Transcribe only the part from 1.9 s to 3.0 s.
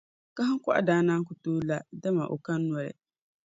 dama o ka noli.